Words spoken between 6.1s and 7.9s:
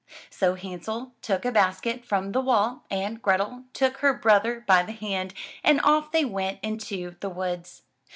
they went into the woods.